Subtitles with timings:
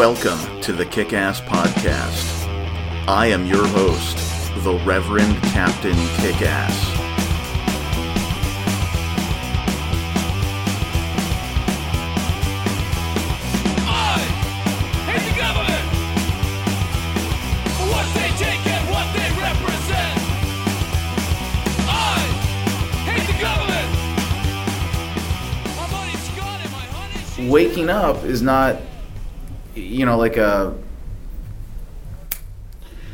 [0.00, 2.48] Welcome to the Kick Ass Podcast.
[3.06, 4.16] I am your host,
[4.64, 6.72] the Reverend Captain Kick Ass.
[13.86, 14.20] I
[15.04, 15.84] hate the government
[17.92, 20.16] what they take and what they represent.
[21.90, 22.24] I
[23.04, 23.88] hate the government.
[25.76, 28.80] My money's gone and my honey's waking up is not
[29.74, 30.74] you know like a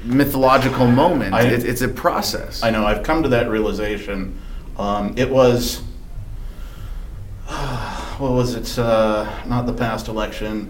[0.04, 2.86] mythological moment I- it, it's a process I know.
[2.86, 4.38] I've come to that realization.
[4.78, 5.78] Um, it was,
[8.18, 8.78] what was it?
[8.78, 10.68] Uh, not the past election.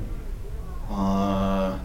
[0.91, 1.77] Uh,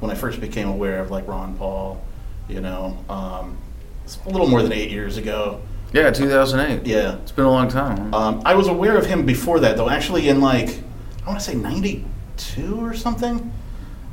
[0.00, 2.02] when I first became aware of like Ron Paul,
[2.48, 3.56] you know, um,
[4.04, 5.60] it's a little more than eight years ago.
[5.92, 7.16] yeah 2008 Yeah.
[7.16, 8.12] it's been a long time?
[8.14, 9.88] Um, I was aware of him before that, though.
[9.90, 10.80] Actually, in like
[11.24, 11.54] I want to say
[12.36, 13.52] '92 or something,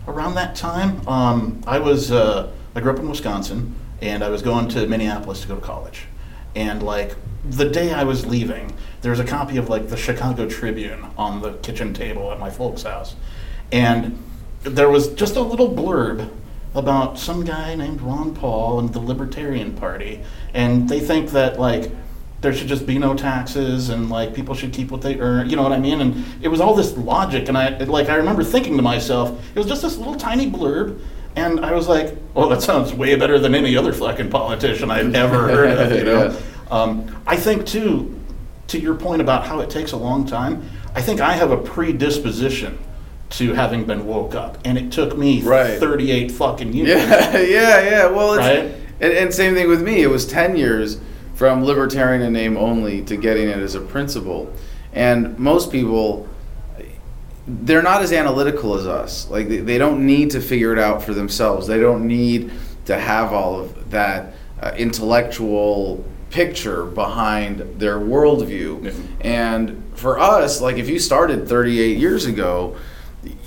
[0.07, 1.07] around that time.
[1.07, 5.41] Um, I was uh, I grew up in Wisconsin, and I was going to Minneapolis
[5.41, 6.05] to go to college.
[6.55, 10.47] And like the day I was leaving, there was a copy of like the Chicago
[10.47, 13.15] Tribune on the kitchen table at my folks' house,
[13.71, 14.21] and
[14.61, 16.29] there was just a little blurb
[16.73, 20.21] about some guy named Ron Paul and the Libertarian Party,
[20.53, 21.91] and they think that like
[22.41, 25.49] there should just be no taxes and like people should keep what they earn.
[25.49, 26.01] You know what I mean?
[26.01, 29.57] And it was all this logic, and I like I remember thinking to myself, it
[29.59, 30.99] was just this little tiny blurb.
[31.35, 35.15] And I was like, "Well, that sounds way better than any other fucking politician I've
[35.15, 36.37] ever heard of." You know,
[36.69, 38.19] um, I think too,
[38.67, 40.67] to your point about how it takes a long time.
[40.93, 42.77] I think I have a predisposition
[43.29, 45.79] to having been woke up, and it took me Right.
[45.79, 46.89] 38 fucking years.
[46.89, 48.75] yeah yeah yeah well it's Right?
[48.99, 50.99] and, and same thing with me it was 10 years
[51.41, 54.53] from libertarian in name only to getting it as a principle
[54.93, 56.29] and most people
[57.47, 59.27] they're not as analytical as us.
[59.27, 61.65] Like they, they don't need to figure it out for themselves.
[61.65, 62.51] They don't need
[62.85, 68.93] to have all of that uh, intellectual picture behind their worldview.
[69.21, 72.77] And for us, like if you started 38 years ago,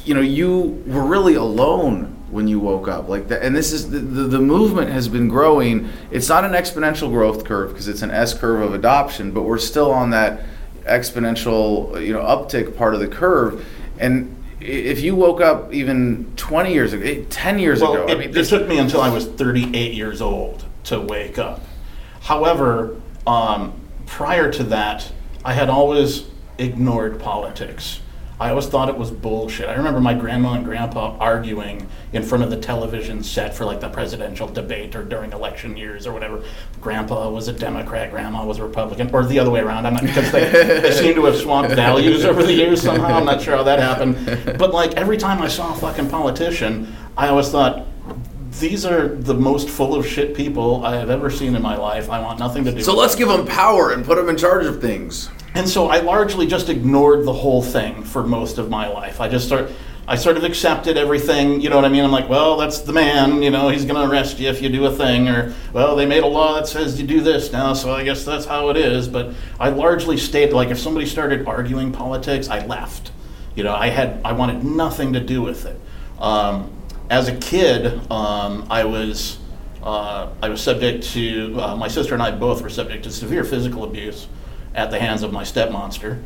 [0.04, 3.42] you know, you were really alone when you woke up like that.
[3.42, 5.88] And this is the, the, the movement has been growing.
[6.10, 9.58] It's not an exponential growth curve because it's an S curve of adoption, but we're
[9.58, 10.42] still on that
[10.84, 13.64] exponential, you know, uptick part of the curve.
[13.98, 18.16] And if you woke up even 20 years ago, eh, 10 years Well, ago, it,
[18.16, 21.60] I mean, it took me until I was 38 years old to wake up.
[22.20, 25.10] However, um, prior to that,
[25.44, 26.24] I had always
[26.58, 28.00] ignored politics.
[28.40, 29.68] I always thought it was bullshit.
[29.68, 33.80] I remember my grandma and grandpa arguing in front of the television set for like
[33.80, 36.42] the presidential debate or during election years or whatever.
[36.80, 39.86] Grandpa was a Democrat, grandma was a Republican, or the other way around.
[39.86, 43.14] I'm not because they, they seem to have swapped values over the years somehow.
[43.18, 44.16] I'm not sure how that happened.
[44.58, 47.86] But like every time I saw a fucking politician, I always thought,
[48.58, 52.10] these are the most full of shit people I have ever seen in my life.
[52.10, 52.76] I want nothing to do.
[52.76, 53.28] With So let's them.
[53.28, 55.30] give them power and put them in charge of things.
[55.54, 59.20] And so I largely just ignored the whole thing for most of my life.
[59.20, 59.70] I just start,
[60.06, 61.60] I sort of accepted everything.
[61.60, 62.04] You know what I mean?
[62.04, 63.40] I'm like, well, that's the man.
[63.40, 66.06] You know, he's going to arrest you if you do a thing, or well, they
[66.06, 68.76] made a law that says you do this now, so I guess that's how it
[68.76, 69.06] is.
[69.06, 73.12] But I largely stayed like, if somebody started arguing politics, I left.
[73.54, 75.80] You know, I had, I wanted nothing to do with it.
[76.18, 76.72] Um,
[77.10, 79.38] as a kid, um, I was.
[79.82, 83.44] Uh, I was subject to, uh, my sister and I both were subject to severe
[83.44, 84.28] physical abuse
[84.74, 86.22] at the hands of my stepmonster.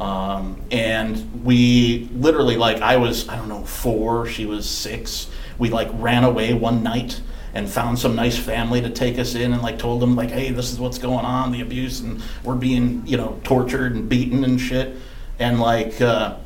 [0.00, 5.28] Um, and we literally, like, I was, I don't know, four, she was six.
[5.58, 7.20] We, like, ran away one night
[7.52, 10.52] and found some nice family to take us in and, like, told them, like, hey,
[10.52, 14.44] this is what's going on, the abuse, and we're being, you know, tortured and beaten
[14.44, 14.96] and shit.
[15.38, 16.36] And, like, uh,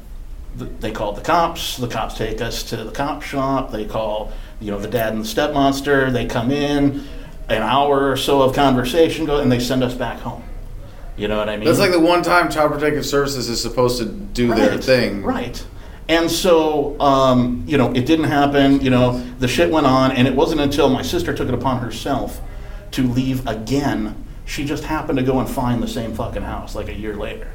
[0.58, 1.76] th- they called the cops.
[1.76, 3.70] The cops take us to the cop shop.
[3.70, 6.12] They call, you know, the dad and the stepmonster.
[6.12, 7.06] They come in,
[7.48, 10.43] an hour or so of conversation go, and they send us back home.
[11.16, 11.66] You know what I mean?
[11.66, 15.22] That's like the one time Child Protective Services is supposed to do their thing.
[15.22, 15.64] Right.
[16.08, 18.80] And so, um, you know, it didn't happen.
[18.80, 21.80] You know, the shit went on, and it wasn't until my sister took it upon
[21.80, 22.40] herself
[22.92, 24.22] to leave again.
[24.44, 27.50] She just happened to go and find the same fucking house like a year later.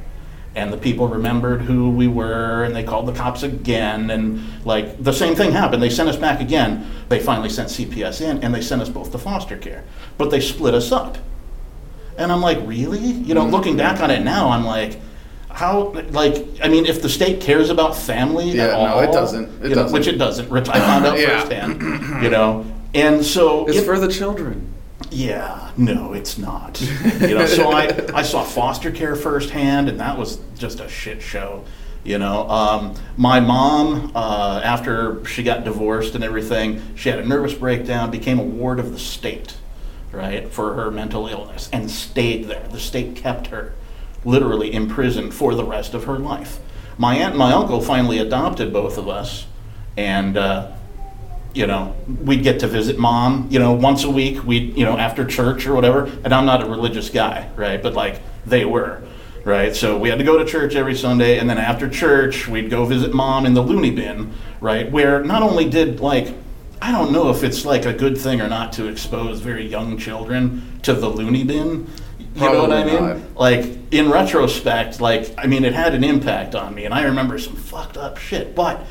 [0.56, 4.10] And the people remembered who we were, and they called the cops again.
[4.10, 5.80] And like the same thing happened.
[5.80, 6.90] They sent us back again.
[7.08, 9.84] They finally sent CPS in, and they sent us both to foster care.
[10.18, 11.18] But they split us up.
[12.20, 12.98] And I'm like, really?
[13.00, 15.00] You know, looking back on it now, I'm like,
[15.48, 15.88] how?
[16.10, 19.48] Like, I mean, if the state cares about family Yeah, at no, all, it doesn't.
[19.64, 19.92] It know, doesn't.
[19.92, 20.50] which it doesn't.
[20.50, 21.40] Which I found out Yeah.
[21.40, 21.80] firsthand.
[22.22, 24.66] You know, and so It's it- for the children.
[25.10, 26.78] yeah, no, it's not.
[27.20, 31.22] You know, so I, I saw foster care firsthand, and that was just a shit
[31.22, 31.64] show.
[32.04, 37.24] You know, um, my mom, uh, after she got divorced and everything, she had a
[37.26, 39.54] nervous breakdown, became a ward of the state,
[40.12, 42.66] right, for her mental illness, and stayed there.
[42.68, 43.74] The state kept her
[44.24, 46.58] literally imprisoned for the rest of her life.
[46.98, 49.46] My aunt and my uncle finally adopted both of us,
[49.96, 50.72] and uh,
[51.52, 54.96] you know, we'd get to visit mom, you know, once a week, we'd, you know,
[54.96, 56.04] after church or whatever.
[56.24, 57.82] And I'm not a religious guy, right?
[57.82, 59.02] But like they were,
[59.44, 59.74] right?
[59.74, 61.38] So we had to go to church every Sunday.
[61.38, 64.90] And then after church, we'd go visit mom in the loony bin, right?
[64.90, 66.32] Where not only did like,
[66.82, 69.98] I don't know if it's like a good thing or not to expose very young
[69.98, 71.88] children to the loony bin.
[72.34, 72.94] You know what I mean?
[72.94, 73.36] not.
[73.36, 77.38] Like in retrospect, like I mean, it had an impact on me, and I remember
[77.38, 78.54] some fucked up shit.
[78.54, 78.84] But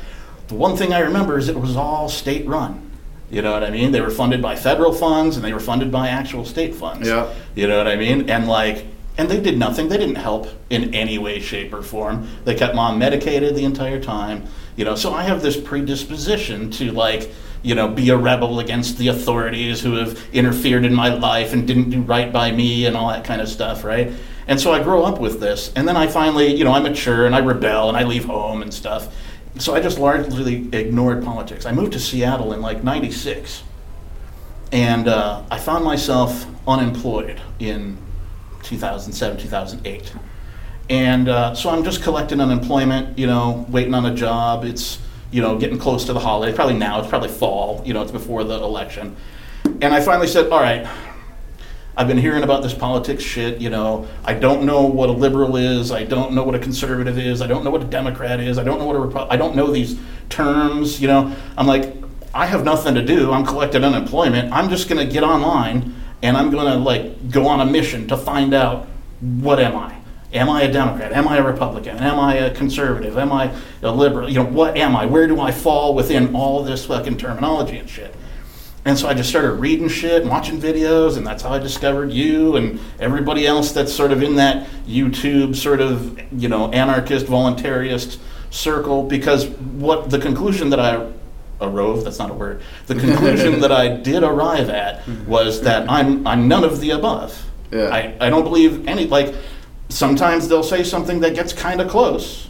[0.48, 2.90] the one thing I remember is it was all state run.
[3.30, 3.92] You know what I mean?
[3.92, 7.08] They were funded by federal funds, and they were funded by actual state funds.
[7.08, 7.32] Yeah.
[7.54, 8.28] You know what I mean?
[8.28, 9.88] And like, and they did nothing.
[9.88, 12.28] They didn't help in any way, shape, or form.
[12.44, 14.46] They kept mom medicated the entire time.
[14.76, 17.30] You know, so I have this predisposition to like,
[17.62, 21.66] you know, be a rebel against the authorities who have interfered in my life and
[21.66, 24.12] didn't do right by me and all that kind of stuff, right?
[24.46, 27.26] And so I grow up with this, and then I finally, you know, I mature
[27.26, 29.14] and I rebel and I leave home and stuff.
[29.58, 31.66] So I just largely ignored politics.
[31.66, 33.64] I moved to Seattle in like '96
[34.72, 37.98] and uh, I found myself unemployed in
[38.62, 40.12] 2007, 2008.
[40.88, 44.64] And uh, so I'm just collecting unemployment, you know, waiting on a job.
[44.64, 44.98] It's,
[45.30, 46.54] you know, getting close to the holiday.
[46.54, 49.16] Probably now, it's probably fall, you know, it's before the election.
[49.64, 50.86] And I finally said, all right,
[51.96, 54.08] I've been hearing about this politics shit, you know.
[54.24, 55.92] I don't know what a liberal is.
[55.92, 57.42] I don't know what a conservative is.
[57.42, 58.58] I don't know what a Democrat is.
[58.58, 59.98] I don't know what a Repu- I don't know these
[60.28, 61.34] terms, you know.
[61.58, 61.94] I'm like,
[62.32, 63.32] I have nothing to do.
[63.32, 64.52] I'm collecting unemployment.
[64.52, 68.06] I'm just going to get online and I'm going to like go on a mission
[68.08, 68.86] to find out
[69.20, 69.99] what am I?
[70.32, 71.12] Am I a Democrat?
[71.12, 71.98] Am I a Republican?
[71.98, 73.18] Am I a conservative?
[73.18, 74.28] Am I a liberal?
[74.28, 75.06] You know, what am I?
[75.06, 78.14] Where do I fall within all this fucking terminology and shit?
[78.84, 82.12] And so I just started reading shit and watching videos, and that's how I discovered
[82.12, 87.26] you and everybody else that's sort of in that YouTube sort of, you know, anarchist,
[87.26, 88.18] voluntarist
[88.50, 89.02] circle.
[89.02, 91.10] Because what the conclusion that I
[91.60, 95.28] arose, that's not a word, the conclusion that I did arrive at mm-hmm.
[95.28, 97.46] was that I'm, I'm none of the above.
[97.70, 97.88] Yeah.
[97.88, 99.34] I, I don't believe any, like,
[99.90, 102.48] sometimes they'll say something that gets kind of close.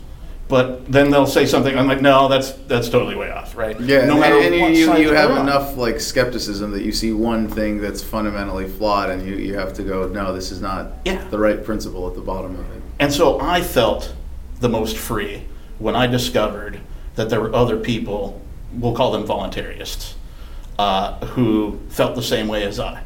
[0.48, 1.78] But then they'll say something.
[1.78, 3.78] I'm like, no, that's that's totally way off, right?
[3.80, 7.12] Yeah, no matter and, and what you, you have enough like skepticism that you see
[7.12, 10.88] one thing that's fundamentally flawed, and you, you have to go, no, this is not
[11.04, 11.22] Yeah.
[11.28, 12.82] the right principle at the bottom of it.
[12.98, 14.12] And so I felt
[14.58, 15.44] the most free
[15.78, 16.80] when I discovered
[17.14, 18.42] that there were other people,
[18.72, 20.14] we'll call them voluntarists,
[20.80, 23.04] uh, who felt the same way as I.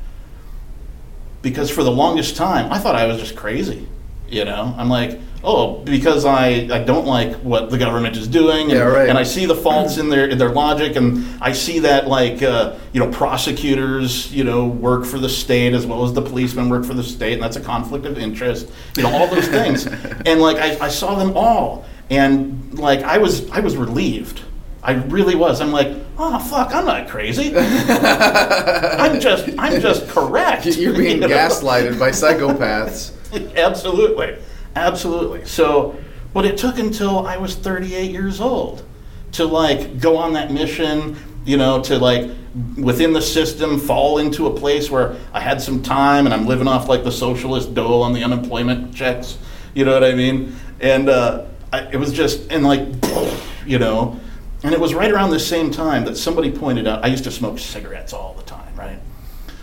[1.42, 3.86] Because for the longest time, I thought I was just crazy.
[4.28, 8.70] You know, I'm like, oh, because I, I don't like what the government is doing,
[8.70, 9.08] and, Yeah, right.
[9.08, 12.42] and I see the faults in their in their logic, and I see that like
[12.42, 16.68] uh, you know prosecutors you know work for the state as well as the policemen
[16.70, 18.70] work for the state, and that's a conflict of interest.
[18.96, 19.86] You know all those things,
[20.26, 24.40] and like I, I saw them all, and like I was I was relieved.
[24.82, 25.60] I really was.
[25.60, 27.54] I'm like, oh fuck, I'm not crazy.
[27.56, 30.66] I'm just I'm just correct.
[30.66, 31.36] You're being You know?
[31.36, 33.12] gaslighted by psychopaths.
[33.56, 34.36] absolutely,
[34.76, 35.44] absolutely.
[35.44, 35.96] So,
[36.32, 38.84] but it took until I was 38 years old
[39.32, 41.16] to like go on that mission.
[41.44, 42.30] You know, to like
[42.76, 46.68] within the system fall into a place where I had some time and I'm living
[46.68, 49.36] off like the socialist dole on the unemployment checks.
[49.74, 50.56] You know what I mean?
[50.80, 52.88] And uh, I, it was just and like,
[53.66, 54.18] you know,
[54.62, 57.04] and it was right around the same time that somebody pointed out.
[57.04, 58.98] I used to smoke cigarettes all the time, right?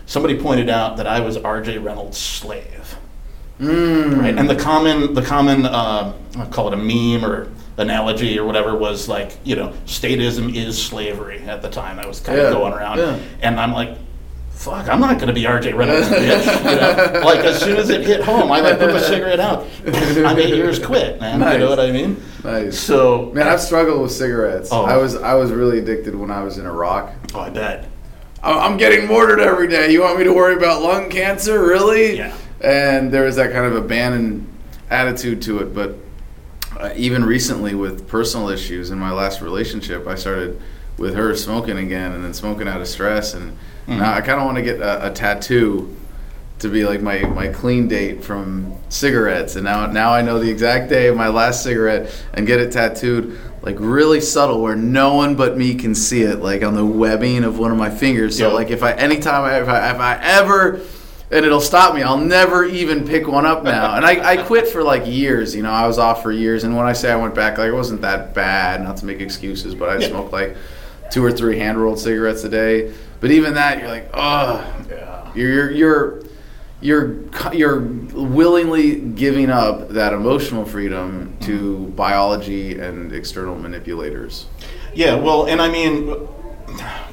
[0.05, 1.79] Somebody pointed out that I was R.J.
[1.79, 2.80] Reynolds' slave
[3.61, 4.37] right?
[4.37, 8.75] And the common, the common, uh, I'll call it a meme or analogy or whatever
[8.75, 11.97] was like, you know, statism is slavery at the time.
[11.97, 13.19] That was kind Yeah, of going around, yeah.
[13.41, 13.97] and I'm like.
[14.53, 16.45] Fuck, I'm not going to be RJ Reynolds, bitch.
[16.69, 17.21] You know?
[17.25, 19.65] Like, as soon as it hit home, I like put a cigarette out.
[19.87, 21.39] I'm eight years quit, man.
[21.53, 22.21] You know what I mean?
[22.43, 22.79] Nice.
[22.79, 24.69] So, Man, I've struggled with cigarettes.
[24.71, 24.83] Oh.
[24.85, 27.11] I was I was really addicted when I was in Iraq.
[27.33, 27.89] oh, I bet.
[28.43, 29.91] I- I'm getting mortared every day.
[29.91, 32.17] You want me to worry about lung cancer, really?
[32.17, 32.37] Yeah.
[32.63, 34.47] And there was that kind of abandoned
[34.89, 35.73] attitude to it.
[35.73, 35.95] But
[36.79, 40.59] uh, even recently, with personal issues in my last relationship, I started
[40.97, 43.33] with her smoking again, and then smoking out of stress.
[43.33, 45.95] And now I kind of want to get a, a tattoo
[46.59, 49.55] to be like my, my clean date from cigarettes.
[49.55, 52.71] And now now I know the exact day of my last cigarette and get it
[52.71, 56.85] tattooed like really subtle where no one but me can see it, like on the
[56.85, 58.37] webbing of one of my fingers.
[58.37, 58.53] So Yeah.
[58.53, 60.81] like if I anytime I, if I if I ever
[61.31, 62.01] and it'll stop me.
[62.03, 63.95] I'll never even pick one up now.
[63.95, 65.55] And I, I quit for like years.
[65.55, 66.63] You know, I was off for years.
[66.65, 68.83] And when I say I went back, like it wasn't that bad.
[68.83, 70.09] Not to make excuses, but I Yeah.
[70.09, 70.57] smoked like
[71.09, 72.93] two or three hand rolled cigarettes a day.
[73.21, 75.31] But even that, you're like, oh, Yeah.
[75.33, 76.21] you're you're
[76.81, 77.15] you're
[77.53, 81.91] you're willingly giving up that emotional freedom to mm-hmm.
[81.91, 84.47] biology and external manipulators.
[84.93, 86.27] Yeah, well, and I mean,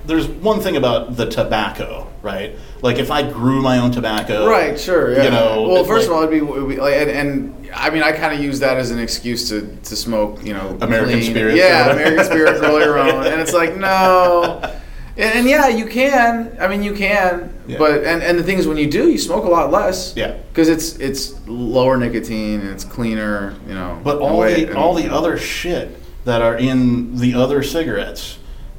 [0.07, 2.57] there's one thing about the tobacco, right?
[2.83, 5.13] Like if I grew my own tobacco, Right, sure.
[5.13, 5.25] Yeah.
[5.25, 7.91] You know, well, first like- of all, it'd be, it'd be like, and, and I
[7.91, 11.19] mean, I kind of use that as an excuse to, to smoke, you know, American
[11.19, 11.31] clean.
[11.31, 11.91] spirits Yeah.
[11.93, 14.61] American spirit, grow your own, and it's like no,
[15.17, 16.57] and, and yeah, you can.
[16.61, 17.79] I mean, you can, Yeah.
[17.79, 20.15] but and, and the thing is, when you do, you smoke a lot less.
[20.17, 20.37] Yeah.
[20.53, 24.01] because it's it's lower nicotine and it's cleaner, you know.
[24.03, 28.38] But all the all the other shit that are in the other cigarettes,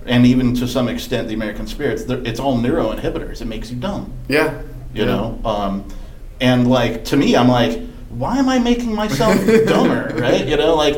[0.10, 3.42] and even to some extent the American spirits, it's all neuroinhibitors.
[3.42, 4.12] It makes you dumb.
[4.28, 4.62] yeah,
[4.94, 5.06] You yeah.
[5.06, 5.86] know, um,
[6.42, 9.36] and like to me, I'm like, why am I making myself
[9.68, 10.14] dumber?
[10.18, 10.46] Right?
[10.46, 10.96] You know, like.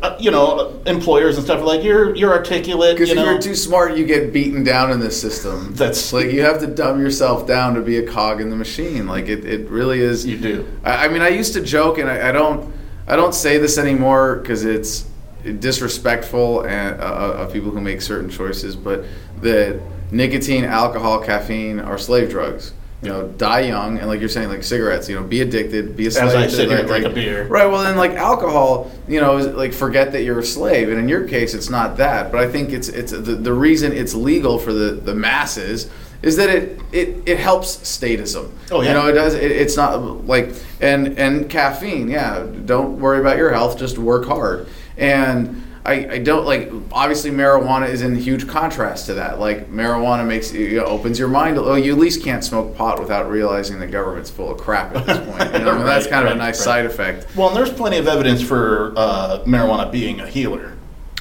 [0.00, 2.94] Uh, you know, employers and stuff are like you're you're articulate.
[2.94, 5.74] Because You if know, you're too smart, you get beaten down in this system.
[5.74, 9.08] That's- like you have to dumb yourself down to be a cog in the machine.
[9.08, 10.24] Like it, it really is.
[10.24, 10.68] You do.
[10.84, 12.72] I, I mean, I used to joke, and I, I don't,
[13.08, 15.04] I don't say this anymore because it's
[15.42, 18.76] disrespectful and uh, of people who make certain choices.
[18.76, 19.04] But
[19.42, 19.80] that
[20.10, 22.72] nicotine, alcohol, caffeine are slave drugs.
[23.00, 25.08] You know, die young, and like you're saying, like cigarettes.
[25.08, 26.30] You know, be addicted, be a slave.
[26.30, 27.46] As I to, sit here and like- drink a beer.
[27.46, 27.66] Right.
[27.66, 31.08] Well, then, like alcohol, you know, is like forget that you're a slave, and in
[31.08, 32.32] your case, it's not that.
[32.32, 35.88] But I think it's it's the, the reason it's legal for the the masses
[36.22, 38.50] is that it it, it helps statism.
[38.72, 38.88] Oh, yeah.
[38.88, 39.34] You know, it does.
[39.34, 42.08] It, it's not like and and caffeine.
[42.10, 42.44] Yeah.
[42.64, 43.78] Don't worry about your health.
[43.78, 44.66] Just work hard.
[44.98, 49.40] And I, I don't like obviously marijuana is in huge contrast to that.
[49.40, 51.56] Like marijuana makes you know, opens your mind.
[51.56, 55.06] Oh, you at least can't smoke pot without realizing the government's full of crap at
[55.06, 55.52] this point.
[55.54, 56.64] You know, and that's Right, kind of a nice right.
[56.64, 57.26] side effect.
[57.34, 60.74] Well, and there's plenty of evidence for uh, marijuana being a healer.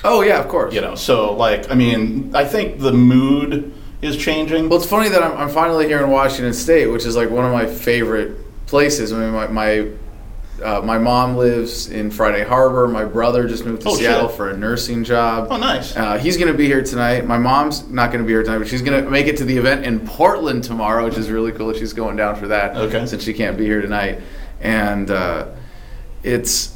[0.04, 0.74] Oh yeah, of course.
[0.74, 4.70] You know, so like, I mean, I think the mood is changing.
[4.70, 7.46] Well, it's funny that I'm, I'm finally here in Washington State, which is like one
[7.46, 8.36] of my favorite
[8.68, 9.14] places.
[9.14, 9.92] I mean, my my,
[10.64, 12.88] uh, my mom lives in Friday Harbor.
[12.88, 14.38] My brother just moved to Oh, Seattle shit.
[14.38, 15.48] for a nursing job.
[15.52, 15.96] Oh, nice.
[15.96, 17.26] Uh, he's going to be here tonight.
[17.26, 19.46] My mom's not going to be here tonight, but she's going to make it to
[19.46, 21.74] the event in Portland tomorrow, which is really cool.
[21.74, 22.76] She's going down for that.
[22.76, 23.06] Okay.
[23.06, 24.22] Since she can't be here tonight,
[24.62, 25.48] and uh,
[26.24, 26.76] it's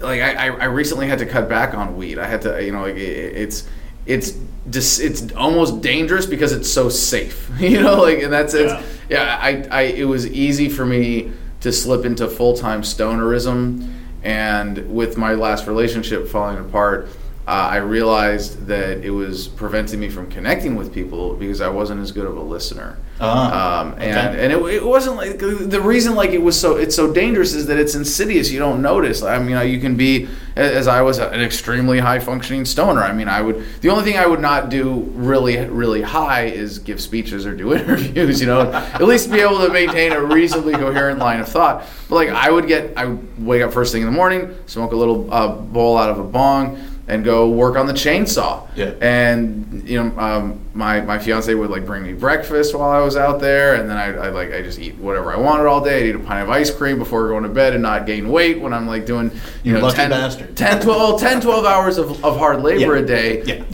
[0.00, 2.18] like I, I recently had to cut back on weed.
[2.18, 3.68] I had to, you know, like it's
[4.04, 4.32] it's
[4.70, 7.48] just it's almost dangerous because it's so safe.
[7.60, 9.38] You know, like in that sense, yeah.
[9.40, 11.30] I, I it was easy for me
[11.62, 13.92] to slip into full time stonerism,
[14.22, 17.08] and with my last relationship falling apart.
[17.44, 22.00] Uh, I realized that it was preventing me from connecting with people because I wasn't
[22.00, 22.98] as good of a listener.
[23.20, 24.10] Ah, um, okay.
[24.10, 27.52] and and it, it wasn't like the reason like it was so it's so dangerous
[27.52, 28.50] is that it's insidious.
[28.50, 29.22] You don't notice.
[29.22, 33.02] I mean, you, know, you can be as I was an extremely high functioning stoner.
[33.02, 36.78] I mean, I would the only thing I would not do really really high is
[36.78, 38.40] give speeches or do interviews.
[38.40, 41.86] You know, at least be able to maintain a reasonably coherent line of thought.
[42.08, 44.92] But like I would get, I would wake up first thing in the morning, smoke
[44.92, 46.91] a little uh, bowl out of a bong.
[47.08, 48.68] And go work on the chainsaw.
[48.76, 48.94] Yeah.
[49.00, 53.16] And you know, um, my my fiance would like bring me breakfast while I was
[53.16, 55.98] out there, and then I, I like I just eat whatever I wanted all day.
[56.04, 58.60] I'd eat a pint of ice cream before going to bed and not gain weight
[58.60, 59.32] when I'm like doing
[59.64, 60.56] you You know lucky 10, bastard.
[60.56, 63.02] 10, 12, 10, 12 hours of, of hard labor Yeah.
[63.02, 63.42] a day.
[63.42, 63.64] Yeah.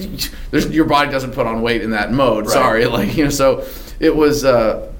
[0.50, 2.46] There's, your body doesn't put on weight in that mode.
[2.46, 2.52] Right.
[2.54, 3.66] Sorry, like you know, so
[4.00, 4.46] it was.
[4.46, 4.90] Uh,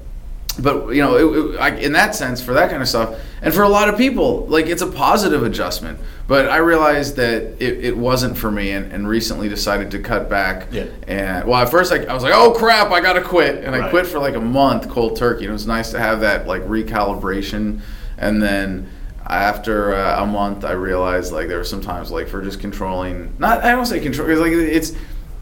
[0.59, 3.53] but you know, it, it, I, in that sense, for that kind of stuff, and
[3.53, 5.99] for a lot of people, like it's a positive adjustment.
[6.27, 10.29] But I realized that it, it wasn't for me, and, and recently decided to cut
[10.29, 10.67] back.
[10.71, 10.85] Yeah.
[11.07, 13.89] And well, at first I, I was like, "Oh crap, I gotta quit," and I
[13.89, 15.45] quit for like a month, cold turkey.
[15.45, 17.81] And it was nice to have that like recalibration,
[18.17, 18.89] and then
[19.25, 23.35] after uh, a month, I realized like there were some times like for just controlling.
[23.39, 24.91] Not I don't say control because like it's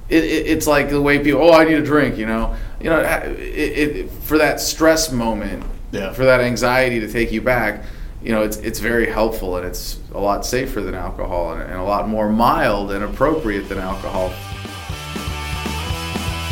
[0.09, 2.89] it, it, it's like the way people oh I need a drink you know you
[2.89, 6.11] know it, it, for that stress moment Yeah.
[6.13, 7.85] for that anxiety to take you back
[8.21, 11.73] you know it's it's very helpful and it's a lot safer than alcohol and, and
[11.73, 14.33] a lot more mild and appropriate than alcohol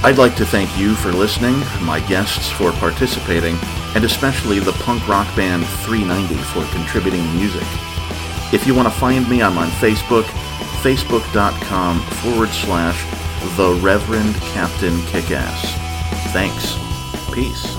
[0.04, 3.58] I'd like to thank you for listening, my guests for participating,
[3.96, 7.66] and especially the punk rock band 390 for contributing music.
[8.54, 10.26] If you want to find me, I'm on Facebook,
[10.84, 13.04] facebook.com forward slash
[13.58, 15.74] the Reverend Captain Kickass.
[16.32, 16.78] Thanks.
[17.34, 17.75] Peace.